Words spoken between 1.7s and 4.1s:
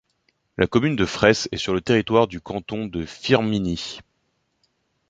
le territoire du canton de Firminy.